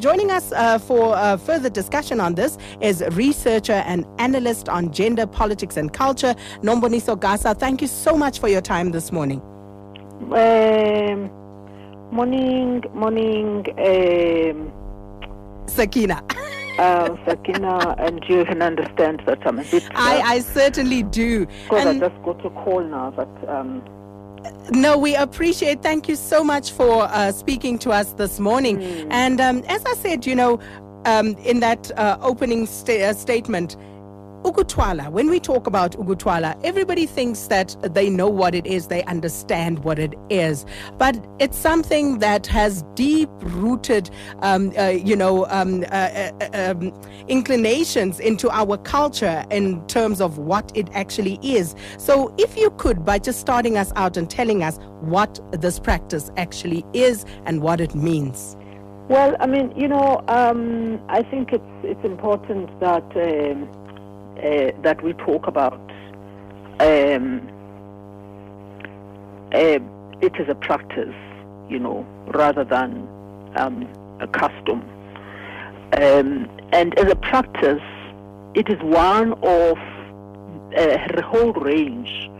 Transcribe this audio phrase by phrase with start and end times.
[0.00, 5.26] Joining us uh, for uh, further discussion on this is researcher and analyst on gender,
[5.26, 7.58] politics, and culture, Nomboniso Gasa.
[7.58, 9.40] Thank you so much for your time this morning.
[10.32, 11.30] Um,
[12.12, 14.72] morning, morning, um,
[15.66, 16.22] Sakina.
[16.78, 19.84] uh, Sakina, and you can understand that I'm a bit.
[19.94, 21.46] I, I certainly do.
[21.46, 23.82] because I just got a call now, but um,
[24.70, 25.82] no, we appreciate.
[25.82, 28.82] Thank you so much for uh, speaking to us this morning.
[29.10, 30.60] And um, as I said, you know,
[31.04, 33.76] um, in that uh, opening sta- uh, statement,
[34.48, 39.04] Ukuthwala, when we talk about Ukuthwala, everybody thinks that they know what it is, they
[39.04, 40.64] understand what it is.
[40.96, 44.08] But it's something that has deep rooted,
[44.40, 46.98] um, uh, you know, um, uh, uh, um,
[47.28, 51.74] inclinations into our culture in terms of what it actually is.
[51.98, 56.30] So, if you could, by just starting us out and telling us what this practice
[56.38, 58.56] actually is and what it means.
[59.08, 63.68] well, I mean, you know, um, I think it's it's important that um,
[64.38, 65.80] uh, that we talk about
[66.80, 67.48] um,
[69.52, 69.78] uh,
[70.20, 71.14] it is a practice,
[71.68, 73.08] you know, rather than
[73.56, 73.88] um,
[74.20, 74.82] a custom.
[75.92, 77.82] Um, and as a practice,
[78.54, 79.78] it is one of
[80.76, 82.30] a whole range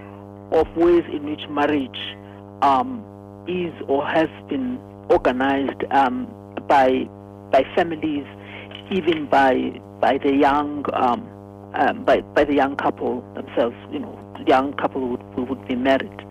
[0.53, 2.17] of ways in which marriage
[2.63, 3.03] um,
[3.47, 6.27] is or has been organized um,
[6.67, 7.09] by
[7.51, 8.27] by families,
[8.91, 10.85] even by by the young
[11.75, 13.77] um, by by the young couple themselves.
[13.91, 16.25] You know, the young couple who would, who would be married.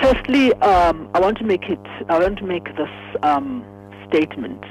[0.00, 1.78] Firstly, um, I want to make it.
[2.08, 2.90] I want to make this
[3.22, 3.64] um,
[4.08, 4.62] statement.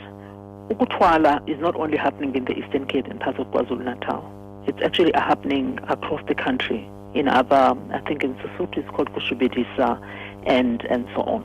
[0.70, 4.24] Ukuthwala is not only happening in the Eastern Cape and parts of KwaZulu Natal.
[4.68, 6.90] It's actually happening across the country.
[7.14, 10.02] In other, I think in Sesotho it's called Kushubedisa,
[10.46, 11.44] and and so on.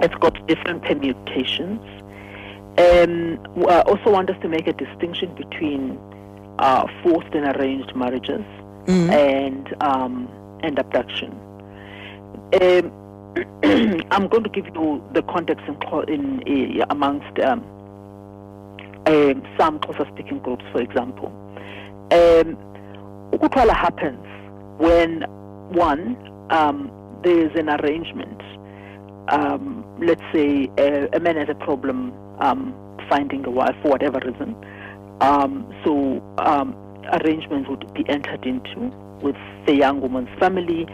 [0.00, 1.80] It's got different permutations.
[2.78, 5.98] Um, I also want us to make a distinction between
[6.62, 8.44] uh, forced and arranged marriages
[9.10, 10.28] and um,
[10.62, 11.32] and abduction.
[12.60, 12.92] Um,
[14.10, 17.60] I'm going to give you the context in, in uh, amongst um,
[19.06, 21.28] um, some Xhosa-speaking groups, for example.
[22.12, 22.56] Um,
[23.74, 24.24] happens
[24.78, 25.22] when
[25.72, 26.16] one
[26.50, 26.92] um,
[27.24, 28.40] there is an arrangement.
[29.28, 32.74] Um, let's say a, a man has a problem um,
[33.08, 34.54] finding a wife for whatever reason.
[35.22, 36.74] Um, so um,
[37.12, 38.80] arrangements would be entered into
[39.22, 40.86] with the young woman's family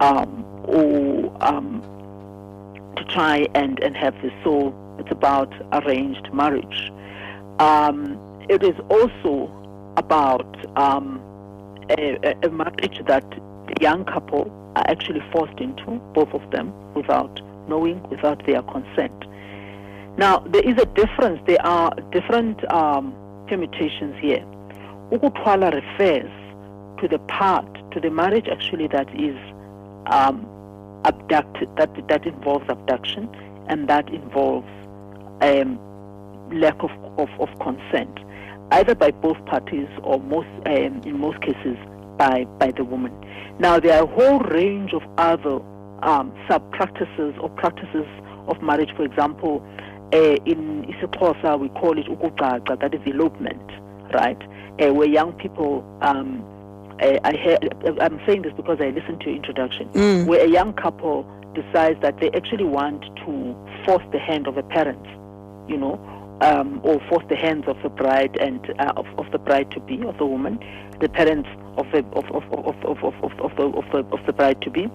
[0.00, 1.80] um, or um,
[2.96, 4.32] to try and, and have this.
[4.42, 6.90] So it's about arranged marriage.
[7.60, 9.52] Um, it is also
[9.96, 11.20] about um,
[11.96, 17.40] a, a- marriage that the young couple are actually forced into, both of them, without
[17.68, 19.24] knowing, without their consent.
[20.18, 21.40] Now, there is a difference.
[21.46, 23.14] There are different um,
[23.46, 24.44] permutations here.
[25.10, 26.30] Ukuthwala refers
[27.00, 29.36] to the part, to the marriage actually that is
[30.06, 30.46] um,
[31.04, 33.28] abducted, that, that involves abduction,
[33.68, 34.68] and that involves
[35.40, 35.78] um,
[36.52, 38.18] lack of, of, of consent,
[38.72, 41.76] either by both parties or most, um, in most cases,
[42.16, 43.12] by, by the woman.
[43.58, 45.60] Now, there are a whole range of other
[46.02, 48.06] um, sub practices or practices
[48.48, 48.90] of marriage.
[48.96, 49.64] For example,
[50.12, 53.70] uh, in isiXhosa we call it ukucaca, that is elopement,
[54.12, 54.40] right?
[54.80, 56.44] Uh, where young people, um,
[57.00, 57.58] uh, I hear,
[58.00, 59.88] I'm saying this because I listened to your introduction,
[60.26, 64.62] where a young couple decides that they actually want to force the hand of a
[64.62, 65.04] parent,
[65.68, 65.98] you know,
[66.42, 69.80] um, or force the hands of the bride and uh, of, of the bride to
[69.80, 70.58] be, of the woman,
[71.00, 74.26] the parents of the of of of of of, of, of the of the of
[74.26, 74.88] the bride to be,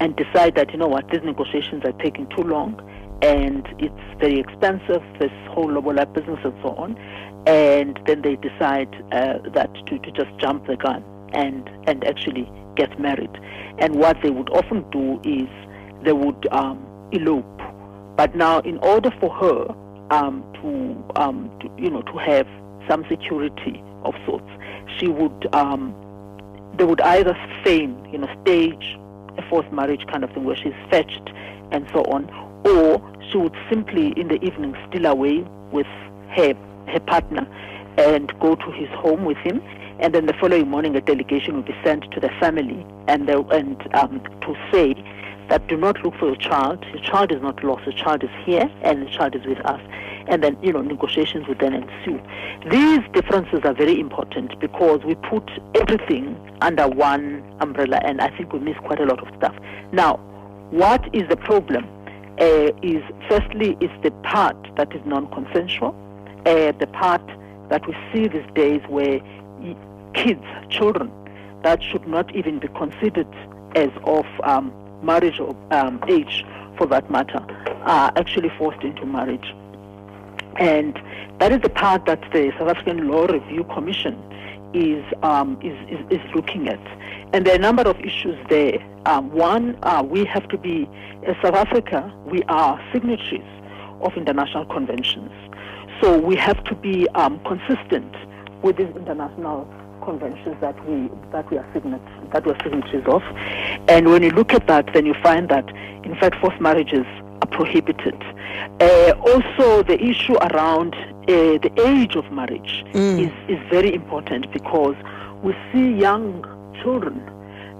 [0.00, 2.80] and decide that you know what these negotiations are taking too long
[3.24, 6.96] and it's very expensive this whole lobola business and so on.
[7.46, 11.02] And then they decide uh, that to, to just jump the gun
[11.32, 13.34] and and actually get married.
[13.78, 15.48] And what they would often do is
[16.04, 16.78] they would um,
[17.12, 17.60] elope.
[18.16, 19.74] But now in order for her
[20.10, 22.46] um, to, um, to you know to have
[22.88, 24.50] some security of sorts
[24.98, 25.94] she would um,
[26.76, 28.98] they would either feign, you know, stage
[29.36, 31.30] a forced marriage kind of thing where she's fetched
[31.72, 32.28] and so on,
[32.64, 32.98] or
[33.34, 35.86] she would simply in the evening steal away with
[36.36, 36.54] her
[36.86, 37.46] her partner
[37.98, 39.60] and go to his home with him,
[39.98, 43.40] and then the following morning a delegation would be sent to the family and the,
[43.46, 44.94] and um, to say
[45.48, 46.84] that do not look for your child.
[46.92, 47.84] Your child is not lost.
[47.86, 49.80] Your child is here, and the child is with us.
[50.26, 52.20] And then, you know, negotiations would then ensue.
[52.70, 58.52] These differences are very important because we put everything under one umbrella, and I think
[58.52, 59.54] we miss quite a lot of stuff.
[59.92, 60.16] Now,
[60.70, 61.86] what is the problem?
[62.40, 65.94] Uh, is firstly is the part that is non-consensual,
[66.46, 67.22] uh, the part
[67.68, 69.20] that we see these days where
[70.14, 71.10] kids, children,
[71.62, 73.26] that should not even be considered
[73.74, 74.72] as of um,
[75.02, 76.44] marriage or um, age,
[76.76, 77.44] for that matter,
[77.82, 79.54] are actually forced into marriage.
[80.56, 81.00] And
[81.40, 84.14] that is the part that the South African Law Review Commission
[84.74, 86.80] is, um, is, is, is, looking at.
[87.32, 88.78] And there are a number of issues there.
[89.06, 90.88] Um, one, uh, we have to be,
[91.26, 93.42] as South Africa, we are signatories
[94.02, 95.30] of international conventions.
[96.00, 98.14] So we have to be um, consistent
[98.62, 99.68] with these international
[100.04, 103.22] conventions that we that we are signatories that we're signatories of.
[103.88, 105.68] And when you look at that, then you find that
[106.04, 107.06] in fact forced marriages
[107.40, 108.20] are prohibited.
[108.80, 110.94] Uh, also, the issue around
[111.28, 113.18] uh, the age of marriage mm.
[113.26, 114.96] is is very important because
[115.42, 116.42] we see young
[116.82, 117.20] children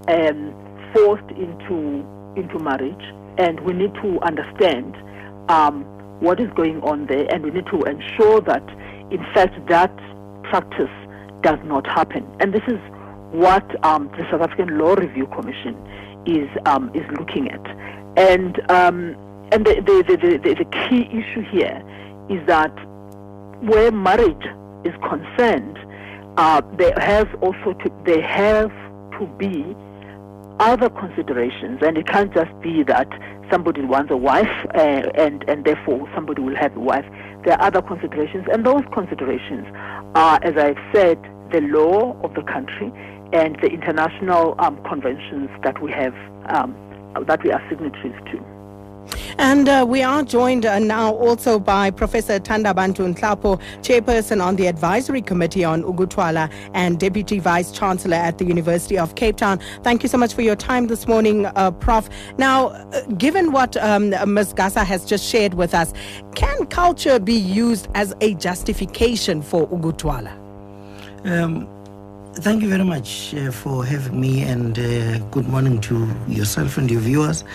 [0.07, 0.53] um,
[0.93, 2.05] forced into
[2.35, 3.05] into marriage,
[3.37, 4.95] and we need to understand.
[5.49, 5.85] Um,
[6.19, 8.63] what is going on there, and we need to ensure that,
[9.11, 9.95] in fact, that
[10.43, 10.89] practice
[11.41, 12.25] does not happen.
[12.39, 12.79] And this is
[13.31, 15.75] what um, the South African Law Review Commission
[16.25, 17.65] is um, is looking at.
[18.17, 19.15] And um,
[19.51, 21.83] and the the, the, the, the key issue here
[22.29, 22.73] is that
[23.61, 24.45] where marriage
[24.83, 25.77] is concerned,
[26.37, 28.69] uh, there has also to there have
[29.19, 29.75] to be
[30.59, 33.07] other considerations, and it can't just be that
[33.51, 37.05] somebody wants a wife uh, and and therefore somebody will have a wife.
[37.43, 39.67] There are other considerations, and those considerations
[40.15, 41.21] are, as I've said,
[41.51, 42.91] the law of the country
[43.33, 46.15] and the international um, conventions that we have
[46.49, 46.75] um,
[47.27, 48.54] that we are signatories to.
[49.37, 54.67] And uh, we are joined uh, now also by Professor Thandabantu Nhlapo, Chairperson on the
[54.67, 59.59] Advisory Committee on Ukuthwala and Deputy Vice Chancellor at the University of Cape Town.
[59.83, 62.09] Thank you so much for your time this morning, uh, Prof.
[62.37, 64.53] Now, uh, given what um, Ms.
[64.53, 65.93] Gasa has just shared with us,
[66.33, 70.31] can culture be used as a justification for Ukuthwala?
[71.25, 71.67] Um,
[72.35, 76.91] Thank you very much uh, for having me, and uh, good morning to yourself and
[76.91, 77.45] your viewers.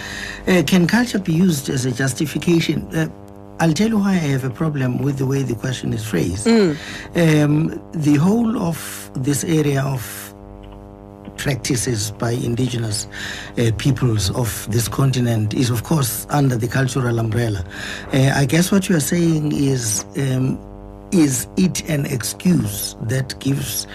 [0.49, 2.89] Uh, can culture be used as a justification?
[2.97, 3.09] Uh,
[3.61, 6.47] I'll tell you why I have a problem with the way the question is phrased.
[6.47, 7.45] Mm.
[7.45, 10.35] Um, the whole of this area of
[11.37, 13.07] practices by indigenous
[13.59, 17.63] uh, peoples of this continent is, of course, under the cultural umbrella.
[18.15, 20.07] Uh, I guess what you are saying is.
[20.17, 20.59] Um,
[21.13, 23.89] is it an excuse that gives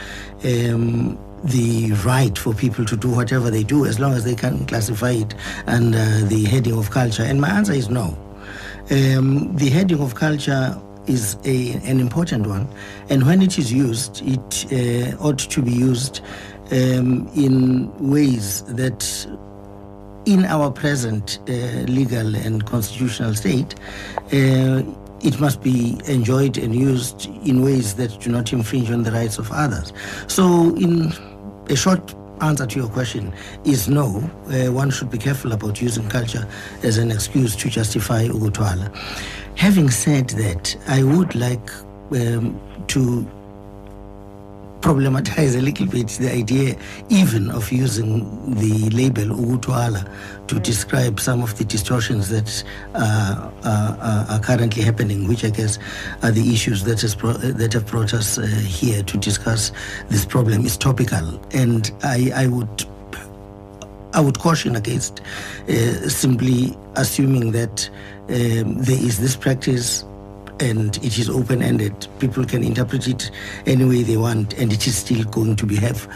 [0.44, 4.66] um, the right for people to do whatever they do as long as they can
[4.66, 5.36] classify it
[5.68, 7.24] under the heading of culture?
[7.24, 8.18] And my answer is no.
[8.92, 12.68] Um, the heading of culture is a, an important one,
[13.10, 16.22] and when it is used, it uh, ought to be used
[16.72, 19.28] um, in ways that,
[20.26, 21.52] in our present uh,
[21.88, 23.76] legal and constitutional state,
[24.34, 24.82] uh,
[25.22, 29.38] it must be enjoyed and used in ways that do not infringe on the rights
[29.38, 29.94] of others.
[30.28, 31.14] So, in
[31.70, 33.34] a short answer to your question
[33.64, 34.18] is no.
[34.48, 36.48] Uh, one should be careful about using culture
[36.84, 38.94] as an excuse to justify Ukuthwala.
[39.56, 41.70] Having said that, I would like
[42.12, 43.26] um, to
[44.86, 46.78] problematize a little bit the idea
[47.10, 48.20] even of using
[48.54, 50.08] the label Ukuthwala
[50.46, 55.80] to describe some of the distortions that uh, uh, are currently happening, which I guess
[56.22, 59.72] are the issues that, has pro- that have brought us uh, here to discuss
[60.10, 61.42] this problem is topical.
[61.52, 62.86] And I, I would
[64.14, 65.20] I would caution against
[65.68, 67.90] uh, simply assuming that
[68.30, 70.06] um, there is this practice
[70.60, 72.08] and it is open ended.
[72.20, 73.32] People can interpret it
[73.66, 76.08] any way they want, and it is still going to be have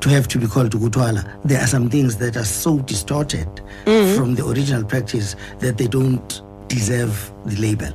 [0.00, 1.40] to have to be called Ukuthwala.
[1.44, 3.48] There are some things that are so distorted
[3.84, 4.16] mm-hmm.
[4.16, 7.92] from the original practice that they don't deserve the label.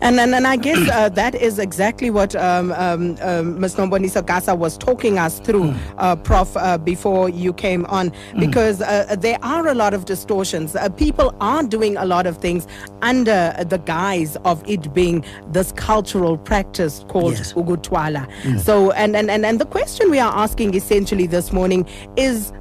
[0.00, 3.76] And, and, and I guess uh, that is exactly what um, um, um, Ms.
[3.76, 5.94] Nomboniso Gasa was talking us through, mm.
[5.98, 8.40] uh, Prof, uh, before you came on, mm.
[8.40, 10.76] because uh, there are a lot of distortions.
[10.76, 12.66] Uh, people are doing a lot of things
[13.02, 17.52] under the guise of it being this cultural practice called yes.
[17.52, 18.28] Ukuthwala.
[18.42, 18.60] Mm.
[18.60, 22.52] So, and, and, and, and the question we are asking essentially this morning is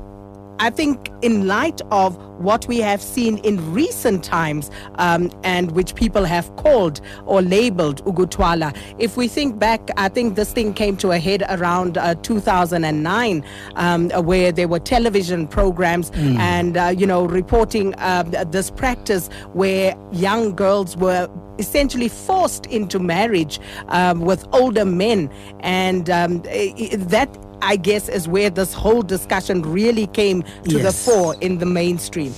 [0.60, 5.96] I think, in light of what we have seen in recent times um, and which
[5.96, 10.98] people have called or labeled Ukuthwala, if we think back, I think this thing came
[10.98, 13.44] to a head around uh, 2009,
[13.76, 16.38] um, where there were television programs mm.
[16.40, 23.00] and, uh, you know, reporting uh, this practice where young girls were essentially forced into
[23.00, 23.60] marriage
[23.90, 25.30] um, with older men.
[25.62, 27.30] And um, that
[27.66, 30.84] I guess, is where this whole discussion really came to yes.
[30.84, 32.34] the fore in the mainstream.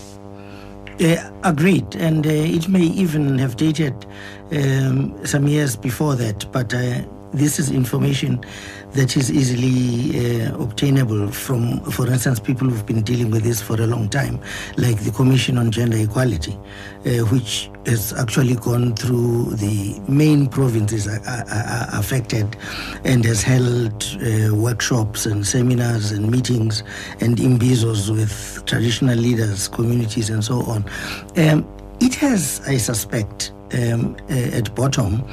[1.00, 3.94] Uh, agreed, and uh, it may even have dated
[4.52, 7.02] um, some years before that, but uh,
[7.34, 8.44] this is information
[8.98, 13.80] that is easily uh, obtainable from, for instance, people who've been dealing with this for
[13.80, 14.42] a long time,
[14.76, 16.54] like the Commission on Gender Equality,
[17.06, 22.58] uh, which has actually gone through the main provinces are, are, affected
[23.06, 26.82] and has held uh, workshops and seminars and meetings
[27.20, 30.84] and imbizos with traditional leaders, communities, and so on.
[31.38, 31.68] Um,
[32.00, 35.24] it has, I suspect, um, uh, at bottom,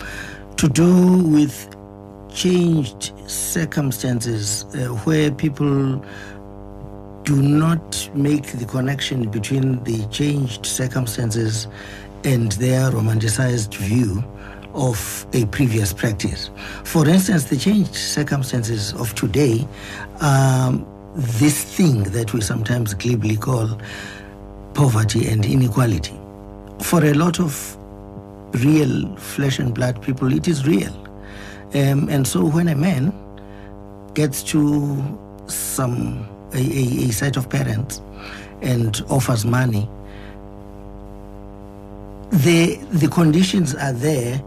[0.56, 1.73] to do with
[2.34, 6.04] changed circumstances uh, where people
[7.22, 11.68] do not make the connection between the changed circumstances
[12.24, 14.22] and their romanticized view
[14.74, 16.50] of a previous practice.
[16.82, 19.66] For instance, the changed circumstances of today,
[20.20, 23.78] um, this thing that we sometimes glibly call
[24.74, 26.18] poverty and inequality.
[26.82, 27.76] For a lot of
[28.64, 30.92] real flesh and blood people, it is real.
[31.74, 33.12] Um, and so when a man
[34.14, 38.00] gets to some a, a, a set of parents
[38.62, 39.88] and offers money,
[42.30, 44.42] the the conditions are there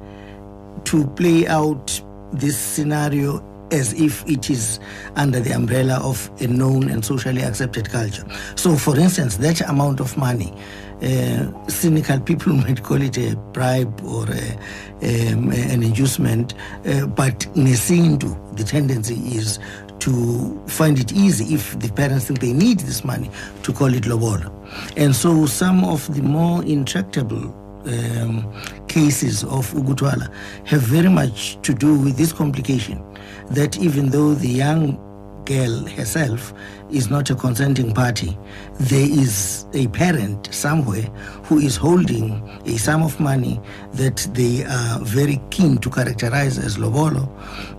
[0.85, 4.79] to play out this scenario as if it is
[5.17, 8.25] under the umbrella of a known and socially accepted culture.
[8.55, 10.53] So, for instance, that amount of money
[11.01, 16.53] uh, cynical people might call it a bribe or a, um, an inducement,
[16.85, 19.59] uh, but Nesindu, the tendency is
[19.99, 23.29] to find it easy if the parents think they need this money
[23.63, 24.51] to call it lobola.
[24.95, 27.53] And so some of the more intractable
[27.85, 28.51] um,
[28.87, 30.31] cases of Ukuthwala
[30.65, 33.03] have very much to do with this complication
[33.49, 34.99] that even though the young
[35.47, 36.53] girl herself
[36.91, 38.37] is not a consenting party,
[38.79, 41.03] there is a parent somewhere
[41.43, 43.59] who is holding a sum of money
[43.93, 47.23] that they are very keen to characterize as lobolo,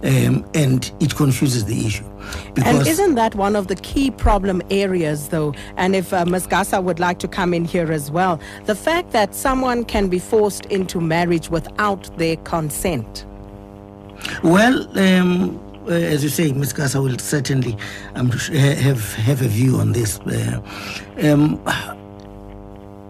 [0.04, 2.04] um, and it confuses the issue.
[2.64, 5.54] and isn't that one of the key problem areas, though?
[5.76, 6.46] And if uh, Ms.
[6.46, 10.18] Gasa would like to come in here as well, the fact that someone can be
[10.18, 13.26] forced into marriage without their consent.
[14.42, 16.72] Well, um, as you say, Ms.
[16.72, 17.76] Gasa will certainly
[18.14, 20.18] um, have have a view on this.
[20.20, 20.60] Uh,
[21.22, 21.62] um,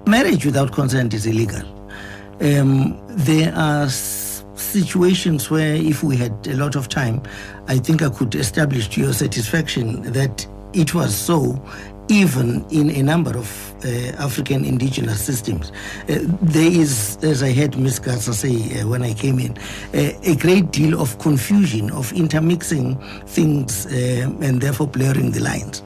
[0.06, 1.62] marriage without consent is illegal.
[2.40, 7.23] Um, there are situations where, if we had a lot of time,
[7.66, 11.61] I think I could establish to your satisfaction that it was so
[12.08, 13.88] even in a number of uh,
[14.18, 15.70] African indigenous systems.
[16.08, 18.00] Uh, there is, as I heard Ms.
[18.00, 19.56] Gasa say uh, when I came in,
[19.94, 22.96] uh, a great deal of confusion, of intermixing
[23.26, 25.82] things uh, and therefore blurring the lines.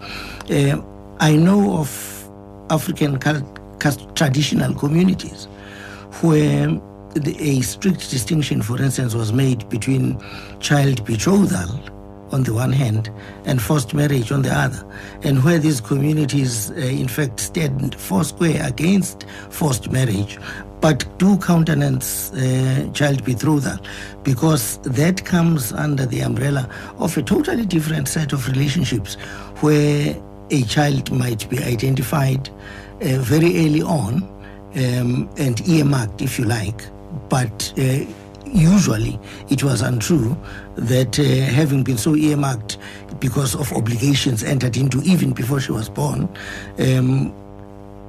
[0.51, 0.81] Uh,
[1.21, 2.31] I know of
[2.71, 3.19] African
[4.15, 5.47] traditional communities
[6.21, 6.69] where
[7.15, 10.23] the, a strict distinction, for instance, was made between
[10.61, 11.69] child betrothal
[12.33, 13.11] on the one hand
[13.45, 14.85] and forced marriage on the other,
[15.23, 20.39] and where these communities, uh, in fact, stand foursquare against forced marriage,
[20.81, 23.79] but do countenance uh, child betrothal
[24.25, 29.15] because that comes under the umbrella of a totally different set of relationships
[29.61, 30.17] where
[30.51, 34.23] a child might be identified uh, very early on
[34.75, 36.83] um, and earmarked, if you like,
[37.29, 38.05] but uh,
[38.53, 39.19] usually
[39.51, 40.37] it was untrue
[40.77, 42.79] that uh, having been so earmarked
[43.19, 46.29] because of obligations entered into even before she was born,
[46.79, 47.35] um,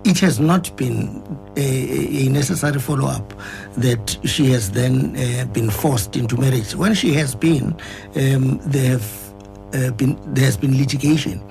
[0.03, 1.23] it has not been
[1.55, 3.33] a, a necessary follow up
[3.77, 6.75] that she has then uh, been forced into marriage.
[6.75, 7.75] When she has been,
[8.15, 9.33] um, there have
[9.73, 11.41] uh, been there has been litigation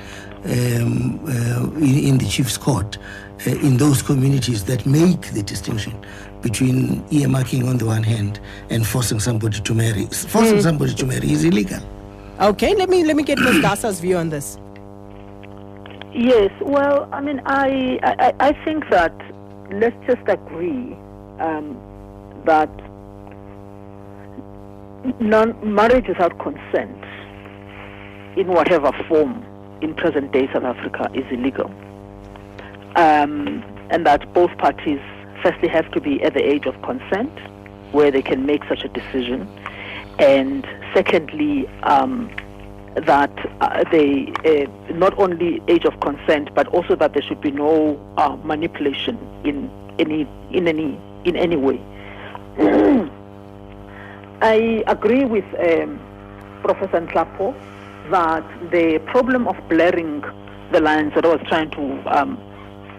[0.45, 2.99] um, uh, in, in, the chief's court
[3.47, 5.95] in those communities that make the distinction
[6.43, 10.07] between earmarking on the one hand and forcing somebody to marry.
[10.07, 10.63] Forcing mm.
[10.63, 11.81] somebody to marry is illegal.
[12.41, 13.61] Okay, let me let me get Ms.
[13.61, 14.59] Gasa's view on this.
[16.13, 19.15] Yes, well, I mean, I I, I think that
[19.73, 20.97] let's just agree
[21.41, 21.79] um,
[22.45, 22.71] that
[25.21, 27.05] non marriage without consent,
[28.37, 29.45] in whatever form,
[29.81, 31.71] in present day South Africa, is illegal,
[33.03, 35.01] um, and that both parties
[35.43, 37.33] firstly have to be at the age of consent
[37.91, 39.49] where they can make such a decision.
[40.19, 42.31] And secondly, um,
[42.95, 47.51] that uh, they uh, not only age of consent, but also that there should be
[47.51, 51.81] no uh, manipulation in any in any in any way.
[54.43, 55.99] I agree with um,
[56.63, 57.55] Professor Nhlapo
[58.11, 60.23] that the problem of blurring
[60.71, 62.39] the lines that I was trying to um,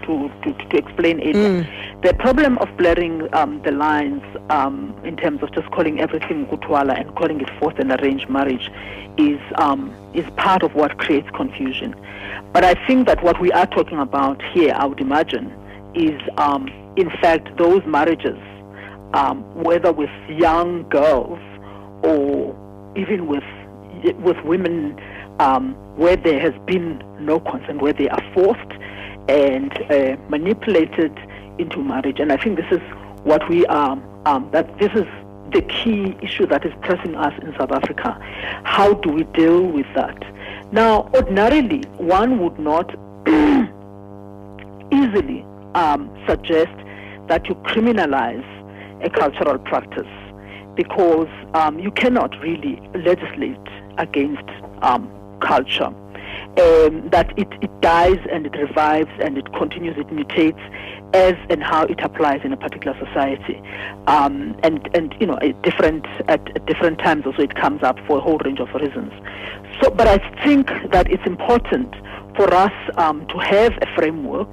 [0.06, 1.36] to, to, to explain it.
[1.36, 2.02] Mm.
[2.02, 7.00] The problem of blurring um, the lines um, in terms of just calling everything Gutwala
[7.00, 8.70] and calling it forced and arranged marriage
[9.18, 11.96] is um, is part of what creates confusion.
[12.52, 15.52] But I think that what we are talking about here, I would imagine,
[15.96, 16.68] is um,
[16.98, 18.38] in fact those marriages,
[19.14, 21.40] um, whether with young girls
[22.04, 22.56] or
[22.96, 23.44] even with
[24.20, 25.00] with women
[25.40, 28.72] um, where there has been no consent, where they are forced
[29.28, 31.18] and uh, manipulated
[31.58, 32.20] into marriage.
[32.20, 32.82] And I think this is
[33.24, 35.06] what we are, um, that this is
[35.52, 38.18] the key issue that is pressing us in South Africa.
[38.64, 40.18] How do we deal with that?
[40.72, 42.90] Now, ordinarily, one would not
[44.92, 46.74] easily um, suggest
[47.28, 48.44] that you criminalize
[49.04, 50.08] a cultural practice
[50.76, 53.58] because um, you cannot really legislate
[53.98, 54.50] against
[54.82, 55.94] um, culture.
[56.62, 60.62] Um, that it, it dies and it revives and it continues, it mutates
[61.16, 63.60] as and how it applies in a particular society.
[64.06, 68.18] Um, and, and, you know, at different, at different times also it comes up for
[68.18, 69.12] a whole range of reasons.
[69.82, 71.96] So, but I think that it's important
[72.36, 74.52] for us um, to have a framework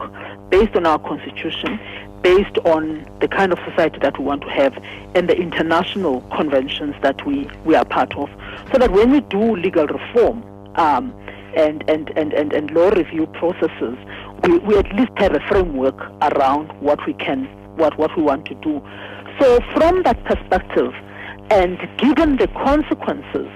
[0.51, 1.79] based on our constitution,
[2.23, 4.77] based on the kind of society that we want to have,
[5.15, 8.31] and the international conventions that we, we are part of,
[8.73, 10.43] so that when we do legal reform
[10.77, 11.15] um,
[11.57, 13.97] and, and, and, and, and law review processes,
[14.45, 17.45] we, we at least have a framework around what we can,
[17.76, 18.83] what, what we want to do.
[19.40, 20.92] So from that perspective,
[21.50, 23.49] and given the consequences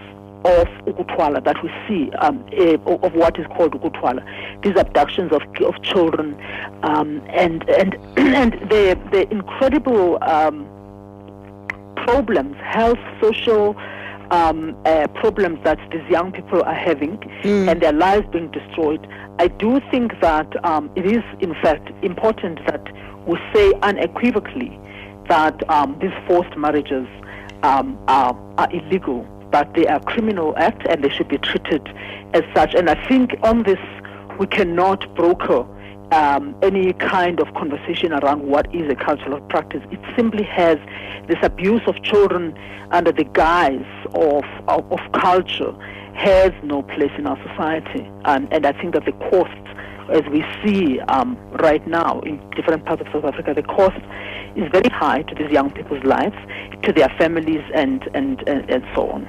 [0.45, 2.75] of Ukuthwala that we see um, uh,
[3.07, 4.23] of what is called Ukuthwala,
[4.63, 6.37] these abductions of, of children,
[6.83, 10.67] um, and and and the the incredible um,
[11.97, 13.75] problems, health, social
[14.31, 17.71] um, uh, problems that these young people are having, mm.
[17.71, 19.07] and their lives being destroyed.
[19.39, 22.85] I do think that um, it is, in fact, important that
[23.27, 24.79] we say unequivocally
[25.29, 27.07] that um, these forced marriages
[27.63, 31.87] are, are illegal but they are criminal acts and they should be treated
[32.33, 32.75] as such.
[32.75, 33.79] And I think on this,
[34.37, 35.65] we cannot broker
[36.13, 39.83] um, any kind of conversation around what is a cultural practice.
[39.91, 40.79] It simply has
[41.29, 42.57] this abuse of children
[42.91, 45.73] under the guise of, of, of culture
[46.15, 48.09] has no place in our society.
[48.25, 49.51] And, and I think that the cost,
[50.13, 53.99] as we see um, right now in different parts of South Africa, the cost
[54.57, 56.37] is very high to these young people's lives,
[56.83, 59.27] to their families, and, and, and, and so on.